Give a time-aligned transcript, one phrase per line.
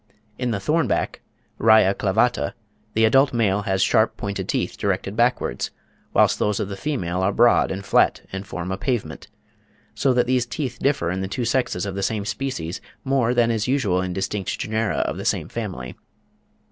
[0.39, 1.21] In the thornback
[1.59, 2.55] (Raia clavata)
[2.95, 5.69] the adult male has sharp, pointed teeth, directed backwards,
[6.11, 9.27] whilst those of the female are broad and flat, and form a pavement;
[9.93, 13.51] so that these teeth differ in the two sexes of the same species more than
[13.51, 15.93] is usual in distinct genera of the same family.